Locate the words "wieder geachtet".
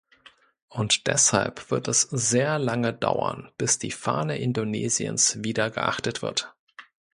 5.43-6.23